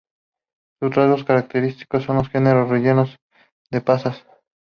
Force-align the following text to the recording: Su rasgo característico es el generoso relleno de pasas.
Su 0.79 0.89
rasgo 0.89 1.23
característico 1.23 1.97
es 1.97 2.09
el 2.09 2.27
generoso 2.27 2.71
relleno 2.73 3.05
de 3.69 3.81
pasas. 3.81 4.25